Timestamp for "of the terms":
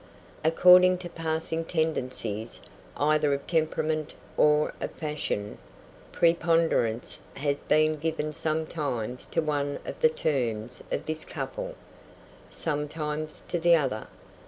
9.85-10.81